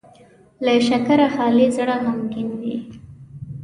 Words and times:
له 0.65 0.73
شکره 0.87 1.27
خالي 1.35 1.67
زړه 1.77 1.95
غمګين 2.03 2.49
وي. 2.59 2.77